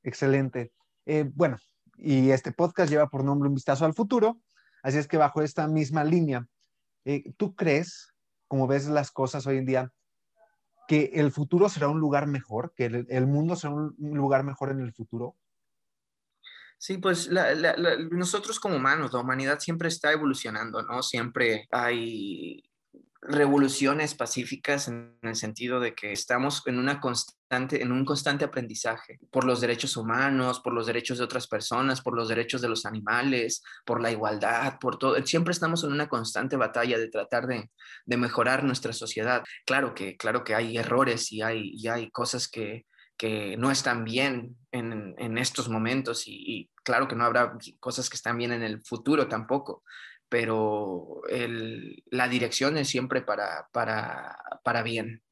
Excelente. 0.05 0.73
Eh, 1.05 1.29
bueno, 1.35 1.59
y 1.97 2.31
este 2.31 2.53
podcast 2.53 2.91
lleva 2.93 3.09
por 3.09 3.25
nombre 3.25 3.49
Un 3.49 3.57
vistazo 3.57 3.85
al 3.85 3.95
futuro, 3.95 4.41
así 4.85 4.99
es 4.99 5.09
que 5.09 5.17
bajo 5.17 5.43
esta 5.43 5.67
misma 5.67 6.05
línea, 6.05 6.47
eh, 7.05 7.25
¿tú 7.37 7.57
crees, 7.57 8.15
como 8.47 8.69
ves 8.69 8.87
las 8.87 9.11
cosas 9.11 9.49
hoy 9.49 9.59
en 9.59 9.67
día, 9.67 9.93
que 10.93 11.11
el 11.15 11.33
futuro 11.33 11.71
será 11.71 11.89
un 11.89 12.01
lugar 12.01 12.27
mejor, 12.27 12.75
que 12.77 12.85
el, 12.85 13.27
mundo 13.27 13.57
será 13.57 13.73
un 13.73 13.95
lugar 13.99 14.45
mejor 14.45 14.73
en 14.73 14.81
el 14.81 14.93
futuro? 14.93 15.39
Sí, 16.77 16.99
pues 16.99 17.31
nosotros 18.11 18.61
como 18.61 18.77
humanos, 18.77 19.11
la 19.15 19.21
humanidad 19.21 19.59
siempre 19.59 19.89
está 19.89 20.13
evolucionando, 20.13 20.83
¿no? 20.83 21.03
Siempre 21.03 21.67
hay 21.71 22.63
revoluciones 23.23 24.17
pacíficas 24.17 24.89
en 24.89 25.17
el 25.23 25.37
sentido 25.37 25.79
de 25.79 25.95
que 25.95 26.13
estamos 26.13 26.63
en 26.67 26.79
una 26.79 27.01
constante 27.01 27.83
en 27.83 27.93
un 27.93 28.05
constante 28.05 28.47
aprendizaje 28.47 29.19
por 29.31 29.45
los 29.45 29.61
derechos 29.61 29.97
humanos, 29.97 30.61
por 30.61 30.73
los 30.73 30.87
derechos 30.87 31.19
de 31.19 31.25
otras 31.25 31.47
personas, 31.47 32.01
por 32.01 32.17
los 32.17 32.29
derechos 32.29 32.63
de 32.63 32.69
los 32.69 32.87
animales, 32.87 33.63
por 33.85 34.01
la 34.01 34.11
igualdad, 34.11 34.79
por 34.81 34.99
todo. 34.99 35.25
Siempre 35.27 35.53
estamos 35.53 35.85
en 35.85 35.93
una 35.93 36.09
constante 36.09 36.57
batalla 36.57 36.99
de 36.99 37.09
tratar 37.09 37.47
de, 37.47 37.71
de 38.07 38.17
mejorar 38.17 38.65
nuestra 38.65 38.93
sociedad. 38.93 39.45
Claro 39.67 39.95
que 39.95 40.17
claro 40.17 40.45
que 40.45 40.55
hay 40.55 40.77
errores 40.79 41.31
y 41.31 41.43
hay 41.43 41.73
y 41.75 41.89
hay 41.89 42.11
cosas 42.11 42.49
que 42.49 42.87
que 43.23 43.57
no 43.57 43.71
están 43.71 44.03
bien 44.03 44.57
en, 44.73 45.15
en 45.17 45.39
estos 45.39 45.69
momentos 45.69 46.25
y, 46.27 46.71
claro 46.83 47.07
que 47.07 47.15
no 47.15 47.25
habrá 47.25 47.57
cosas 47.79 48.11
que 48.11 48.17
están 48.17 48.37
bien 48.37 48.51
en 48.51 48.65
el 48.65 48.83
futuro 48.83 49.29
tampoco, 49.29 49.85
pero 50.33 51.21
el, 51.29 52.05
la 52.07 52.27
dirección 52.27 52.79
es 52.79 52.89
siempre 52.89 53.21
para, 53.21 53.69
para, 53.71 54.39
para 54.65 54.83
bien. 54.83 55.23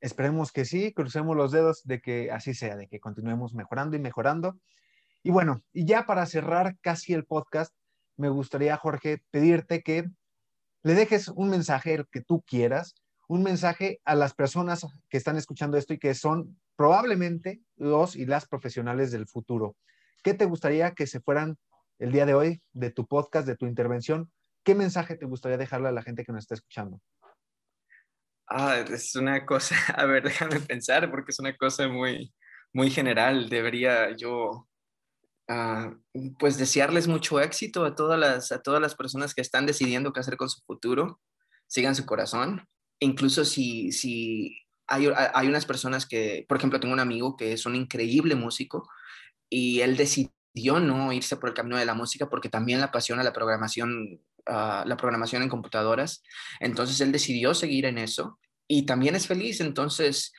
Esperemos 0.00 0.52
que 0.52 0.64
sí, 0.64 0.92
crucemos 0.92 1.36
los 1.36 1.50
dedos 1.50 1.82
de 1.82 2.00
que 2.00 2.30
así 2.30 2.54
sea, 2.54 2.76
de 2.76 2.86
que 2.86 3.00
continuemos 3.00 3.52
mejorando 3.52 3.96
y 3.96 3.98
mejorando. 3.98 4.60
Y 5.24 5.32
bueno, 5.32 5.64
y 5.72 5.86
ya 5.86 6.06
para 6.06 6.24
cerrar 6.26 6.78
casi 6.80 7.14
el 7.14 7.24
podcast, 7.24 7.74
me 8.16 8.28
gustaría, 8.28 8.76
Jorge, 8.76 9.24
pedirte 9.32 9.82
que 9.82 10.04
le 10.84 10.94
dejes 10.94 11.26
un 11.26 11.50
mensaje, 11.50 11.94
el 11.94 12.06
que 12.06 12.20
tú 12.20 12.42
quieras, 12.42 12.94
un 13.26 13.42
mensaje 13.42 14.00
a 14.04 14.14
las 14.14 14.34
personas 14.34 14.86
que 15.08 15.16
están 15.16 15.36
escuchando 15.36 15.76
esto 15.76 15.94
y 15.94 15.98
que 15.98 16.14
son 16.14 16.60
probablemente 16.76 17.60
los 17.74 18.14
y 18.14 18.24
las 18.24 18.46
profesionales 18.46 19.10
del 19.10 19.26
futuro. 19.26 19.74
¿Qué 20.22 20.32
te 20.34 20.44
gustaría 20.44 20.92
que 20.92 21.08
se 21.08 21.20
fueran 21.20 21.58
el 21.98 22.12
día 22.12 22.26
de 22.26 22.34
hoy 22.34 22.62
de 22.72 22.90
tu 22.90 23.06
podcast, 23.06 23.46
de 23.46 23.56
tu 23.56 23.66
intervención? 23.66 24.30
¿Qué 24.64 24.74
mensaje 24.74 25.16
te 25.16 25.26
gustaría 25.26 25.58
dejarle 25.58 25.88
a 25.88 25.92
la 25.92 26.02
gente 26.02 26.24
que 26.24 26.32
nos 26.32 26.44
está 26.44 26.54
escuchando? 26.54 27.00
Ah, 28.46 28.78
es 28.78 29.14
una 29.14 29.44
cosa, 29.44 29.74
a 29.96 30.06
ver, 30.06 30.22
déjame 30.24 30.60
pensar 30.60 31.10
porque 31.10 31.32
es 31.32 31.38
una 31.38 31.56
cosa 31.56 31.88
muy, 31.88 32.32
muy 32.72 32.90
general. 32.90 33.48
Debería 33.48 34.16
yo, 34.16 34.68
ah, 35.48 35.92
pues, 36.38 36.56
desearles 36.56 37.08
mucho 37.08 37.40
éxito 37.40 37.84
a 37.84 37.94
todas, 37.94 38.18
las, 38.18 38.52
a 38.52 38.62
todas 38.62 38.80
las 38.80 38.94
personas 38.94 39.34
que 39.34 39.42
están 39.42 39.66
decidiendo 39.66 40.12
qué 40.12 40.20
hacer 40.20 40.36
con 40.36 40.48
su 40.48 40.62
futuro. 40.62 41.20
Sigan 41.66 41.94
su 41.94 42.06
corazón, 42.06 42.66
incluso 42.98 43.44
si, 43.44 43.92
si 43.92 44.56
hay, 44.86 45.08
hay 45.34 45.48
unas 45.48 45.66
personas 45.66 46.06
que, 46.06 46.46
por 46.48 46.56
ejemplo, 46.56 46.80
tengo 46.80 46.94
un 46.94 47.00
amigo 47.00 47.36
que 47.36 47.52
es 47.52 47.66
un 47.66 47.76
increíble 47.76 48.34
músico 48.34 48.88
y 49.50 49.80
él 49.80 49.98
decidió 49.98 50.32
no 50.54 51.12
irse 51.12 51.36
por 51.36 51.50
el 51.50 51.54
camino 51.54 51.76
de 51.76 51.84
la 51.84 51.94
música 51.94 52.28
porque 52.28 52.48
también 52.48 52.80
le 52.80 52.86
apasiona 52.86 53.22
la 53.22 53.32
programación, 53.32 54.20
ah, 54.46 54.84
la 54.86 54.96
programación 54.96 55.42
en 55.42 55.48
computadoras. 55.48 56.22
Entonces 56.60 57.00
él 57.00 57.12
decidió 57.12 57.54
seguir 57.54 57.84
en 57.84 57.98
eso 57.98 58.38
y 58.66 58.86
también 58.86 59.14
es 59.14 59.26
feliz. 59.26 59.60
Entonces 59.60 60.32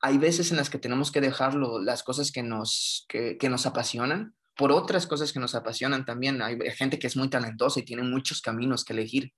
hay 0.00 0.18
veces 0.18 0.50
en 0.50 0.56
las 0.56 0.70
que 0.70 0.78
tenemos 0.78 1.12
que 1.12 1.20
dejarlo, 1.20 1.80
las 1.80 2.02
cosas 2.02 2.32
que 2.32 2.42
nos, 2.42 3.06
que, 3.08 3.36
que 3.38 3.48
nos 3.48 3.66
apasionan 3.66 4.34
por 4.56 4.72
otras 4.72 5.06
cosas 5.06 5.32
que 5.32 5.40
nos 5.40 5.54
apasionan 5.54 6.04
también. 6.04 6.42
Hay 6.42 6.58
gente 6.76 6.98
que 6.98 7.06
es 7.06 7.16
muy 7.16 7.30
talentosa 7.30 7.80
y 7.80 7.84
tiene 7.84 8.02
muchos 8.02 8.42
caminos 8.42 8.84
que 8.84 8.92
elegir. 8.92 9.32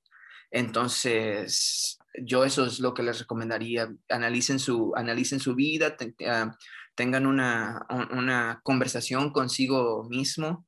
Entonces, 0.51 1.99
yo 2.25 2.45
eso 2.45 2.67
es 2.67 2.81
lo 2.81 2.93
que 2.93 3.05
les 3.05 3.21
recomendaría. 3.21 3.89
Analicen 4.09 4.59
su, 4.59 4.93
analicen 4.97 5.39
su 5.39 5.55
vida, 5.55 5.97
ah, 6.27 6.57
tengan 6.95 7.27
una, 7.27 8.61
conversación 8.63 9.33
consigo 9.33 10.05
mismo 10.09 10.67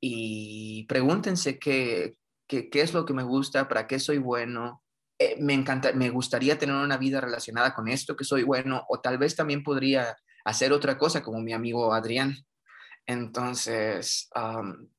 y 0.00 0.84
pregúntense 0.88 1.58
qué, 1.58 2.16
qué, 2.46 2.70
qué 2.70 2.80
es 2.80 2.94
lo 2.94 3.04
que 3.04 3.14
me 3.14 3.22
gusta, 3.22 3.68
para 3.68 3.86
qué 3.86 3.98
soy 3.98 4.18
bueno. 4.18 4.82
Eh, 5.18 5.36
me 5.40 5.54
encanta, 5.54 5.92
me 5.92 6.10
gustaría 6.10 6.58
tener 6.58 6.76
una 6.76 6.98
vida 6.98 7.20
relacionada 7.20 7.74
con 7.74 7.88
esto 7.88 8.16
que 8.16 8.24
soy 8.24 8.42
bueno, 8.42 8.84
o 8.88 9.00
tal 9.00 9.18
vez 9.18 9.34
también 9.34 9.62
podría 9.62 10.16
hacer 10.44 10.72
otra 10.72 10.98
cosa 10.98 11.22
como 11.22 11.40
mi 11.40 11.52
amigo 11.52 11.92
Adrián. 11.92 12.36
Entonces, 13.08 14.28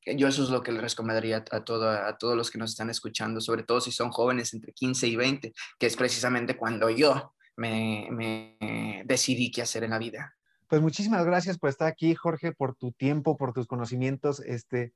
yo 0.06 0.28
eso 0.28 0.42
es 0.42 0.48
lo 0.48 0.62
que 0.62 0.72
le 0.72 0.80
recomendaría 0.80 1.44
a, 1.50 1.62
todo, 1.62 1.90
a 1.90 2.16
todos 2.16 2.36
los 2.36 2.50
que 2.50 2.56
nos 2.56 2.70
están 2.70 2.88
escuchando, 2.88 3.38
sobre 3.40 3.64
todo 3.64 3.82
si 3.82 3.92
son 3.92 4.10
jóvenes 4.10 4.54
entre 4.54 4.72
15 4.72 5.06
y 5.08 5.16
20, 5.16 5.52
que 5.78 5.86
es 5.86 5.94
precisamente 5.94 6.56
cuando 6.56 6.88
yo 6.88 7.34
me, 7.56 8.08
me 8.10 9.04
decidí 9.04 9.50
qué 9.50 9.60
hacer 9.60 9.84
en 9.84 9.90
la 9.90 9.98
vida. 9.98 10.37
Pues 10.68 10.82
muchísimas 10.82 11.24
gracias 11.24 11.58
por 11.58 11.70
estar 11.70 11.88
aquí, 11.88 12.14
Jorge, 12.14 12.52
por 12.52 12.74
tu 12.74 12.92
tiempo, 12.92 13.36
por 13.36 13.52
tus 13.52 13.66
conocimientos. 13.66 14.40
Este, 14.40 14.92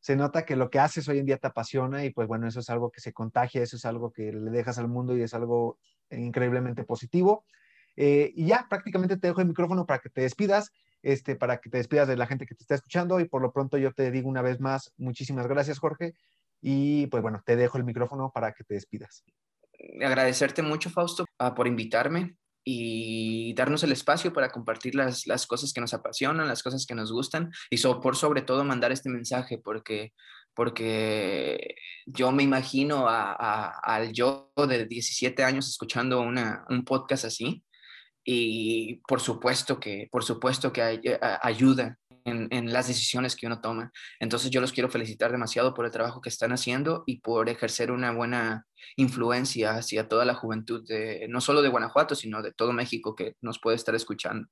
se 0.00 0.16
nota 0.16 0.44
que 0.44 0.56
lo 0.56 0.70
que 0.70 0.78
haces 0.78 1.08
hoy 1.08 1.18
en 1.18 1.26
día 1.26 1.38
te 1.38 1.48
apasiona 1.48 2.04
y 2.04 2.10
pues 2.10 2.28
bueno, 2.28 2.46
eso 2.46 2.60
es 2.60 2.70
algo 2.70 2.90
que 2.90 3.00
se 3.00 3.12
contagia, 3.12 3.62
eso 3.62 3.76
es 3.76 3.84
algo 3.84 4.12
que 4.12 4.32
le 4.32 4.50
dejas 4.50 4.78
al 4.78 4.88
mundo 4.88 5.16
y 5.16 5.22
es 5.22 5.34
algo 5.34 5.78
increíblemente 6.10 6.84
positivo. 6.84 7.44
Eh, 7.96 8.32
y 8.34 8.46
ya 8.46 8.66
prácticamente 8.70 9.16
te 9.16 9.26
dejo 9.26 9.40
el 9.40 9.48
micrófono 9.48 9.84
para 9.84 10.00
que 10.00 10.10
te 10.10 10.20
despidas 10.20 10.70
este, 11.06 11.36
para 11.36 11.58
que 11.58 11.70
te 11.70 11.78
despidas 11.78 12.08
de 12.08 12.16
la 12.16 12.26
gente 12.26 12.46
que 12.46 12.54
te 12.56 12.64
está 12.64 12.74
escuchando 12.74 13.20
y 13.20 13.28
por 13.28 13.40
lo 13.40 13.52
pronto 13.52 13.78
yo 13.78 13.92
te 13.92 14.10
digo 14.10 14.28
una 14.28 14.42
vez 14.42 14.58
más, 14.60 14.92
muchísimas 14.96 15.46
gracias 15.46 15.78
Jorge 15.78 16.14
y 16.60 17.06
pues 17.06 17.22
bueno, 17.22 17.42
te 17.46 17.54
dejo 17.54 17.78
el 17.78 17.84
micrófono 17.84 18.32
para 18.34 18.52
que 18.52 18.64
te 18.64 18.74
despidas. 18.74 19.24
Agradecerte 20.04 20.62
mucho 20.62 20.90
Fausto 20.90 21.24
ah, 21.38 21.54
por 21.54 21.68
invitarme 21.68 22.36
y 22.68 23.54
darnos 23.54 23.84
el 23.84 23.92
espacio 23.92 24.32
para 24.32 24.50
compartir 24.50 24.96
las, 24.96 25.28
las, 25.28 25.46
cosas 25.46 25.72
que 25.72 25.80
nos 25.80 25.94
apasionan, 25.94 26.48
las 26.48 26.64
cosas 26.64 26.84
que 26.84 26.96
nos 26.96 27.12
gustan 27.12 27.52
y 27.70 27.78
por 27.78 28.16
sobre 28.16 28.42
todo 28.42 28.64
mandar 28.64 28.90
este 28.90 29.08
mensaje 29.08 29.56
porque, 29.56 30.12
porque 30.52 31.76
yo 32.06 32.32
me 32.32 32.42
imagino 32.42 33.06
al 33.08 34.12
yo 34.12 34.50
de 34.56 34.84
17 34.84 35.44
años 35.44 35.68
escuchando 35.68 36.20
una, 36.20 36.64
un 36.68 36.84
podcast 36.84 37.26
así 37.26 37.62
y 38.24 38.96
por 39.06 39.20
supuesto 39.20 39.78
que, 39.78 40.08
por 40.10 40.24
supuesto 40.24 40.72
que 40.72 41.00
eh, 41.04 41.20
ayuda 41.42 41.96
en, 42.26 42.72
las 42.72 42.88
decisiones 42.88 43.36
que 43.36 43.46
uno 43.46 43.60
toma. 43.60 43.92
Entonces 44.20 44.50
yo 44.50 44.60
los 44.60 44.72
quiero 44.72 44.88
felicitar 44.88 45.30
demasiado 45.32 45.74
por 45.74 45.84
el 45.84 45.92
trabajo 45.92 46.20
que 46.20 46.28
están 46.28 46.52
haciendo 46.52 47.04
y 47.06 47.20
por 47.20 47.48
ejercer 47.48 47.90
una 47.90 48.12
buena 48.12 48.66
influencia 48.96 49.76
hacia 49.76 50.08
toda 50.08 50.24
la 50.24 50.34
juventud, 50.34 50.84
no 51.28 51.40
solo 51.40 51.62
de 51.62 51.68
Guanajuato, 51.68 52.14
sino 52.14 52.42
de 52.42 52.52
todo 52.52 52.72
México 52.72 53.14
que 53.14 53.34
nos 53.40 53.60
puede 53.60 53.76
estar 53.76 53.94
escuchando. 53.94 54.48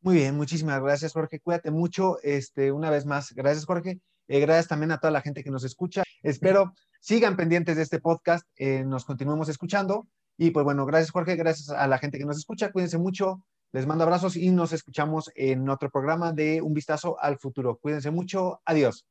Muy 0.00 0.16
bien, 0.16 0.36
muchísimas 0.36 0.80
gracias 0.80 1.12
Jorge, 1.12 1.40
cuídate 1.40 1.70
mucho. 1.70 2.18
Este, 2.22 2.70
una 2.70 2.90
vez 2.90 3.06
más, 3.06 3.32
gracias 3.32 3.64
Jorge. 3.66 4.00
Eh, 4.28 4.40
gracias 4.40 4.68
también 4.68 4.92
a 4.92 4.98
toda 4.98 5.10
la 5.10 5.20
gente 5.20 5.42
que 5.42 5.50
nos 5.50 5.64
escucha. 5.64 6.02
Espero 6.22 6.74
sigan 7.00 7.36
pendientes 7.36 7.76
de 7.76 7.82
este 7.82 8.00
podcast, 8.00 8.46
eh, 8.56 8.84
nos 8.84 9.04
continuemos 9.04 9.48
escuchando. 9.48 10.08
Y 10.36 10.50
pues 10.50 10.64
bueno, 10.64 10.84
gracias 10.84 11.12
Jorge, 11.12 11.36
gracias 11.36 11.70
a 11.70 11.86
la 11.86 11.98
gente 11.98 12.18
que 12.18 12.24
nos 12.24 12.36
escucha, 12.36 12.70
cuídense 12.72 12.98
mucho, 12.98 13.42
les 13.76 13.86
mando 13.86 14.04
abrazos 14.04 14.36
y 14.36 14.48
nos 14.52 14.72
escuchamos 14.72 15.30
en 15.34 15.68
otro 15.68 15.90
programa 15.90 16.32
de 16.32 16.62
Un 16.62 16.72
Vistazo 16.72 17.20
al 17.20 17.36
Futuro. 17.36 17.76
Cuídense 17.76 18.10
mucho, 18.10 18.62
adiós. 18.64 19.04